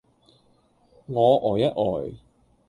[1.05, 2.17] 我呆一呆